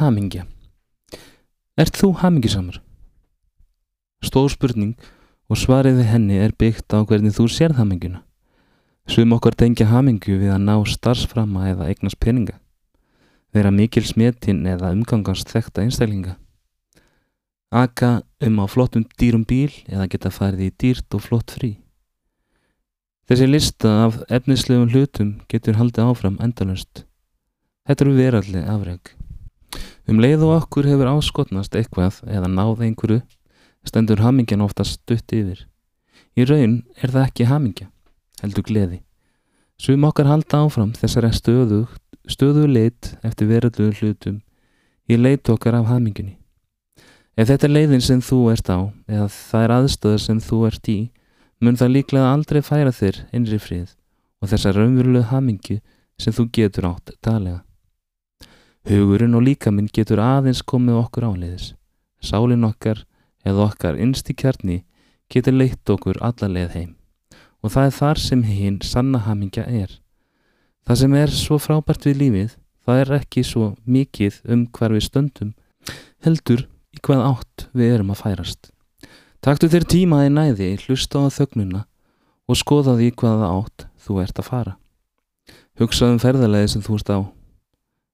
hamingja? 0.00 0.46
Ert 1.80 1.96
þú 1.96 2.12
hamingjusamur? 2.20 2.80
Stór 4.24 4.50
spurning 4.52 4.96
og 5.50 5.58
svarið 5.58 6.00
við 6.00 6.10
henni 6.12 6.40
er 6.40 6.52
byggt 6.56 6.92
á 6.92 7.00
hvernig 7.02 7.34
þú 7.36 7.46
sérð 7.50 7.80
hamingjuna. 7.80 8.20
Sum 9.10 9.32
okkar 9.34 9.56
tengja 9.58 9.88
hamingju 9.90 10.36
við 10.38 10.52
að 10.54 10.66
ná 10.68 10.74
starfsframa 10.86 11.70
eða 11.72 11.88
eignast 11.90 12.20
peninga. 12.22 12.58
Vera 13.50 13.72
mikil 13.74 14.04
smetinn 14.06 14.62
eða 14.70 14.92
umgangast 14.94 15.50
þekta 15.50 15.82
einstaklinga. 15.82 16.36
Aka 17.70 18.22
um 18.46 18.60
á 18.62 18.66
flottum 18.70 19.06
dýrum 19.18 19.46
bíl 19.46 19.72
eða 19.90 20.08
geta 20.10 20.30
farið 20.30 20.68
í 20.68 20.74
dýrt 20.74 21.16
og 21.16 21.24
flott 21.26 21.54
frí. 21.54 21.76
Þessi 23.30 23.46
lista 23.46 23.90
af 24.06 24.20
efnislegum 24.26 24.90
hlutum 24.90 25.36
getur 25.50 25.78
haldið 25.78 26.10
áfram 26.10 26.38
endalust. 26.42 27.04
Þetta 27.86 28.06
eru 28.06 28.14
veralli 28.18 28.62
afreg. 28.66 29.14
Um 30.08 30.20
leið 30.22 30.46
og 30.46 30.56
okkur 30.62 30.88
hefur 30.88 31.10
áskotnast 31.10 31.76
eitthvað 31.76 32.22
eða 32.28 32.48
náð 32.48 32.86
einhverju 32.86 33.20
stendur 33.86 34.20
hamingjan 34.24 34.64
oftast 34.64 35.00
stutt 35.00 35.32
yfir. 35.32 35.66
Í 36.36 36.44
raun 36.46 36.82
er 37.00 37.12
það 37.12 37.26
ekki 37.26 37.48
hamingja, 37.50 37.88
heldur 38.42 38.66
gleði. 38.66 39.00
Sum 39.80 40.04
okkar 40.04 40.28
halda 40.28 40.64
áfram 40.64 40.92
þessari 40.96 41.32
stöðu, 41.32 41.86
stöðu 42.28 42.66
leit 42.68 43.14
eftir 43.24 43.48
veralluðu 43.48 43.96
hlutum 44.00 44.40
í 45.08 45.16
leit 45.16 45.48
okkar 45.48 45.78
af 45.78 45.88
hamingunni. 45.90 46.36
Ef 47.36 47.48
þetta 47.48 47.66
er 47.66 47.72
leiðin 47.72 48.04
sem 48.04 48.20
þú 48.20 48.40
ert 48.52 48.68
á 48.68 48.78
eða 49.08 49.30
það 49.32 49.64
er 49.64 49.74
aðstöður 49.78 50.22
sem 50.26 50.42
þú 50.44 50.60
ert 50.68 50.90
í, 50.92 50.98
mun 51.60 51.78
það 51.80 51.94
líklega 51.96 52.34
aldrei 52.34 52.60
færa 52.64 52.92
þér 52.92 53.24
innri 53.32 53.58
frið 53.62 53.96
og 54.40 54.52
þessar 54.52 54.76
raunverulegu 54.76 55.30
hamingju 55.32 55.80
sem 56.20 56.36
þú 56.36 56.46
getur 56.52 56.90
átt 56.90 57.14
dalega. 57.24 57.62
Hugurinn 58.88 59.36
og 59.36 59.44
líkaminn 59.44 59.90
getur 59.92 60.22
aðeins 60.24 60.62
komið 60.62 61.02
okkur 61.02 61.26
áleiðis. 61.28 61.74
Sálinn 62.24 62.64
okkar 62.64 63.04
eða 63.44 63.66
okkar 63.68 63.98
innst 64.00 64.30
í 64.32 64.36
kjarni 64.36 64.84
getur 65.32 65.56
leitt 65.56 65.92
okkur 65.92 66.20
alla 66.24 66.48
leið 66.48 66.72
heim 66.76 66.96
og 67.60 67.74
það 67.74 67.86
er 67.86 67.96
þar 67.96 68.20
sem 68.24 68.42
hinn 68.48 68.78
sanna 68.84 69.20
hamingja 69.26 69.66
er. 69.68 69.90
Það 70.88 71.00
sem 71.02 71.14
er 71.20 71.32
svo 71.34 71.58
frábært 71.60 72.06
við 72.08 72.20
lífið, 72.22 72.52
það 72.86 73.00
er 73.02 73.12
ekki 73.20 73.44
svo 73.44 73.66
mikið 73.84 74.38
um 74.48 74.66
hver 74.76 74.94
við 74.96 75.06
stöndum, 75.06 75.50
heldur 76.24 76.66
í 76.96 77.02
hvað 77.04 77.24
átt 77.26 77.66
við 77.76 77.96
erum 77.96 78.14
að 78.14 78.22
færast. 78.24 78.70
Taktu 79.44 79.68
þér 79.72 79.86
tímaði 79.92 80.32
næði, 80.32 80.70
hlusta 80.86 81.20
á 81.20 81.28
þögnuna 81.32 81.84
og 82.50 82.58
skoða 82.58 82.96
því 82.98 83.10
hvaða 83.20 83.52
átt 83.58 83.86
þú 84.00 84.22
ert 84.24 84.40
að 84.40 84.48
fara. 84.48 84.74
Hugsa 85.80 86.10
um 86.10 86.18
ferðalegi 86.20 86.74
sem 86.74 86.84
þú 86.84 86.96
ert 86.98 87.12
á. 87.12 87.18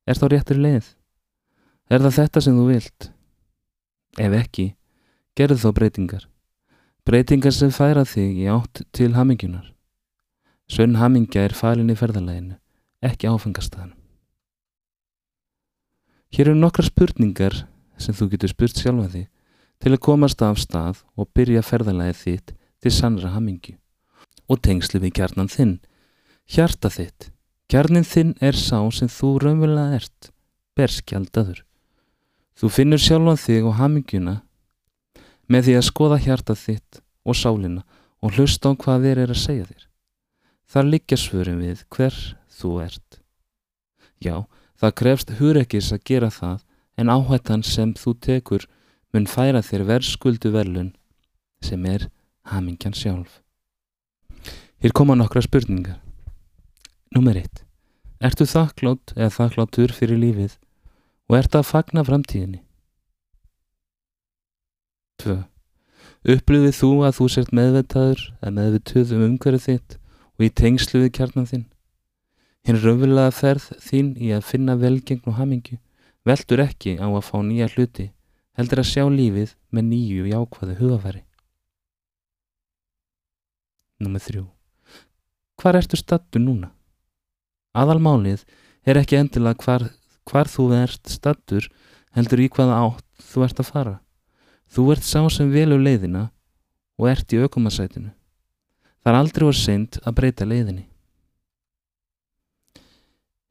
Er 0.06 0.18
þá 0.18 0.26
réttir 0.30 0.60
leið? 0.62 0.88
Er 1.90 2.02
það 2.02 2.16
þetta 2.20 2.42
sem 2.42 2.56
þú 2.58 2.66
vilt? 2.70 3.08
Ef 4.22 4.34
ekki, 4.38 4.66
gerðu 5.38 5.58
þá 5.64 5.70
breytingar. 5.78 6.24
Breytingar 7.06 7.54
sem 7.54 7.72
færa 7.74 8.06
þig 8.06 8.38
í 8.42 8.46
átt 8.50 8.82
til 8.94 9.12
hamingjunar. 9.14 9.72
Sönn 10.70 10.96
hamingja 10.98 11.44
er 11.46 11.54
falin 11.54 11.92
í 11.92 11.98
ferðalæginu, 11.98 12.56
ekki 13.06 13.30
áfengastæðan. 13.30 13.92
Hér 16.34 16.50
eru 16.50 16.58
nokkra 16.58 16.86
spurningar 16.86 17.60
sem 18.02 18.14
þú 18.14 18.32
getur 18.32 18.50
spurt 18.50 18.80
sjálfa 18.80 19.06
þig 19.12 19.28
til 19.82 19.92
að 19.94 20.02
komast 20.08 20.42
af 20.42 20.58
stað 20.58 21.04
og 21.14 21.30
byrja 21.36 21.62
ferðalægið 21.66 22.22
þitt 22.22 22.56
til 22.82 22.92
sannra 22.94 23.30
hamingju 23.36 23.76
og 24.50 24.62
tengslu 24.62 25.00
við 25.02 25.14
kjarnan 25.20 25.50
þinn. 25.50 25.78
Hjarta 26.46 26.90
þitt. 26.90 27.30
Kjarnin 27.66 28.06
þinn 28.06 28.36
er 28.38 28.54
sá 28.54 28.78
sem 28.94 29.08
þú 29.10 29.32
raunverulega 29.42 29.98
ert, 29.98 30.28
berskjaldadur. 30.78 31.64
Þú 32.56 32.70
finnur 32.70 33.02
sjálfan 33.02 33.40
þig 33.42 33.66
og 33.66 33.74
hamingjuna 33.80 34.36
með 35.50 35.66
því 35.66 35.74
að 35.78 35.86
skoða 35.88 36.18
hjartað 36.22 36.62
þitt 36.62 37.00
og 37.26 37.36
sálina 37.36 37.82
og 38.22 38.38
hlusta 38.38 38.70
á 38.70 38.78
hvað 38.78 39.08
þér 39.08 39.22
er 39.24 39.34
að 39.34 39.42
segja 39.42 39.66
þér. 39.66 39.82
Þar 40.70 40.88
liggja 40.92 41.18
svörum 41.18 41.58
við 41.62 41.82
hver 41.90 42.16
þú 42.54 42.70
ert. 42.86 43.20
Já, 44.22 44.46
það 44.78 44.96
krefst 45.02 45.34
hurekkis 45.40 45.90
að 45.94 46.06
gera 46.06 46.30
það 46.30 46.62
en 46.96 47.12
áhættan 47.12 47.66
sem 47.66 47.92
þú 47.98 48.16
tekur 48.22 48.70
mun 49.12 49.26
færa 49.26 49.62
þér 49.66 49.88
verðskuldu 49.90 50.54
verlun 50.54 50.94
sem 51.66 51.82
er 51.90 52.08
hamingjan 52.46 52.94
sjálf. 52.94 53.42
Hér 54.78 54.94
koma 54.94 55.18
nokkra 55.18 55.42
spurningar. 55.42 55.98
Númer 57.10 57.42
1. 57.42 57.65
Ertu 58.16 58.46
þakklátt 58.48 59.12
eða 59.12 59.32
þakkláttur 59.34 59.92
fyrir 59.92 60.16
lífið 60.16 60.54
og 61.28 61.36
ert 61.36 61.56
að 61.58 61.66
fagna 61.68 62.04
framtíðinni? 62.06 62.62
2. 65.20 65.36
Upplifið 66.36 66.74
þú 66.78 66.90
að 67.04 67.16
þú 67.18 67.26
sért 67.34 67.52
meðvitaður 67.56 68.22
eða 68.40 68.52
meðvituð 68.56 69.12
um 69.16 69.24
umhverju 69.26 69.62
þitt 69.66 69.96
og 70.36 70.46
í 70.46 70.52
tengslu 70.62 71.02
við 71.02 71.12
kjarnan 71.18 71.48
þinn? 71.50 71.66
Hinn 72.66 72.80
raunverulega 72.82 73.34
ferð 73.36 73.68
þín 73.84 74.14
í 74.16 74.32
að 74.34 74.46
finna 74.48 74.78
velgengn 74.80 75.28
og 75.28 75.36
hamingju 75.36 75.78
veldur 76.26 76.64
ekki 76.64 76.96
á 76.98 77.06
að 77.06 77.24
fá 77.28 77.36
nýja 77.44 77.68
hluti, 77.74 78.08
heldur 78.56 78.80
að 78.82 78.90
sjá 78.90 79.04
lífið 79.12 79.52
með 79.70 79.88
nýju 79.92 80.30
jákvæðu 80.32 80.78
hugafæri. 80.80 81.22
Númer 84.00 84.24
3. 84.24 84.42
Hvar 85.60 85.78
ertu 85.78 86.00
stattu 86.00 86.40
núna? 86.40 86.72
Aðalmálið 87.76 88.46
er 88.88 89.00
ekki 89.00 89.18
endilega 89.20 89.60
hvar, 89.64 89.86
hvar 90.24 90.48
þú 90.48 90.70
ert 90.78 91.12
stattur 91.12 91.68
heldur 92.16 92.40
í 92.40 92.48
hvaða 92.48 92.80
átt 92.86 93.06
þú 93.20 93.44
ert 93.46 93.60
að 93.60 93.70
fara. 93.70 93.96
Þú 94.72 94.90
ert 94.94 95.06
sá 95.06 95.20
sem 95.30 95.50
velur 95.52 95.82
leiðina 95.82 96.30
og 96.96 97.10
ert 97.10 97.32
í 97.36 97.40
aukomasætinu. 97.44 98.12
Það 99.04 99.12
er 99.12 99.18
aldrei 99.20 99.46
var 99.46 99.58
seint 99.60 99.98
að 100.02 100.16
breyta 100.18 100.48
leiðinni. 100.48 100.86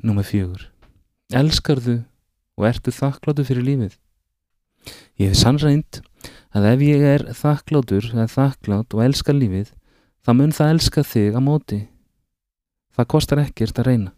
Númer 0.05 0.27
fjögur. 0.27 0.65
Elskarðu 1.33 2.01
og 2.57 2.67
ertu 2.67 2.91
þakkláttu 2.93 3.45
fyrir 3.47 3.65
lífið? 3.65 3.95
Ég 5.21 5.31
hef 5.31 5.39
sannrænt 5.39 6.01
að 6.55 6.67
ef 6.73 6.83
ég 6.85 7.05
er 7.13 7.25
þakkláttur 7.37 8.11
eða 8.11 8.27
þakklátt 8.31 8.95
og 8.95 9.03
elskar 9.05 9.37
lífið, 9.37 9.71
þá 10.25 10.31
mun 10.35 10.53
það 10.55 10.73
elska 10.75 11.03
þig 11.07 11.37
á 11.37 11.41
móti. 11.41 11.79
Það 12.95 13.09
kostar 13.11 13.41
ekkert 13.43 13.79
að 13.81 13.87
reyna. 13.89 14.11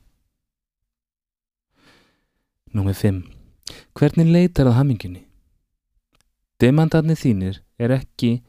Númer 2.77 2.93
fimm. 2.93 3.23
Hvernig 3.97 4.29
leitar 4.29 4.67
það 4.69 4.77
haminginni? 4.77 5.23
Demandarnir 6.61 7.17
þínir 7.17 7.61
er 7.81 7.93
ekki 7.95 8.41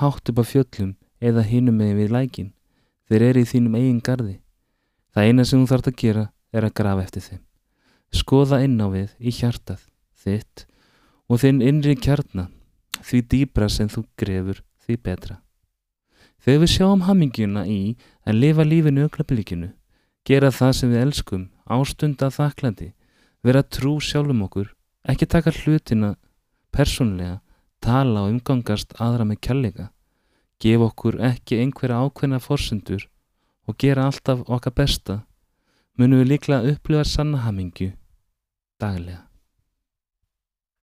hátt 0.00 0.28
upp 0.32 0.40
á 0.40 0.44
fjöllum 0.44 0.94
eða 1.20 1.44
hinum 1.48 1.80
með 1.80 1.96
við 2.00 2.14
lækin. 2.16 2.52
Þeir 3.08 3.26
eru 3.30 3.42
í 3.42 3.48
þínum 3.48 3.76
eigin 3.80 4.02
gardi. 4.04 4.36
Það 5.14 5.26
eina 5.26 5.44
sem 5.44 5.62
þú 5.62 5.72
þarf 5.72 5.90
að 5.90 6.00
gera 6.04 6.24
er 6.52 6.66
að 6.66 6.76
grafa 6.80 7.06
eftir 7.06 7.26
þeim. 7.26 7.42
Skoða 8.10 8.60
inn 8.66 8.80
á 8.82 8.86
við 8.92 9.14
í 9.18 9.32
hjartað 9.34 9.86
þitt 10.20 10.66
og 11.30 11.40
þinn 11.42 11.62
innri 11.62 11.96
kjarna 11.96 12.48
því 13.00 13.20
dýbra 13.32 13.68
sem 13.70 13.88
þú 13.88 14.04
grefur 14.18 14.62
því 14.84 14.96
betra. 15.04 15.40
Þegar 16.40 16.62
við 16.62 16.72
sjáum 16.72 17.04
hamingjuna 17.04 17.66
í 17.68 17.80
að 18.24 18.38
lifa 18.40 18.64
lífinu 18.64 19.04
öklabilíkinu, 19.08 19.70
gera 20.24 20.50
það 20.54 20.72
sem 20.78 20.92
við 20.92 21.02
elskum, 21.04 21.46
ástunda 21.68 22.30
þaklandi, 22.32 22.92
vera 23.44 23.62
trú 23.62 23.98
sjálfum 24.00 24.44
okkur, 24.46 24.72
ekki 25.04 25.28
taka 25.28 25.52
hlutina 25.52 26.14
persónlega 26.72 27.40
tala 27.84 28.26
og 28.26 28.34
umgangast 28.34 28.96
aðra 29.00 29.26
með 29.28 29.40
kjallega, 29.46 29.88
gefa 30.60 30.90
okkur 30.90 31.20
ekki 31.30 31.60
einhverja 31.62 32.02
ákveðna 32.04 32.40
forsendur 32.44 33.08
og 33.68 33.78
gera 33.80 34.08
alltaf 34.08 34.44
okkar 34.48 34.76
besta, 34.76 35.22
munum 35.96 36.22
við 36.22 36.34
líklega 36.34 36.74
upplifa 36.74 37.04
sannahamingju 37.04 37.92
daglega. 38.80 39.29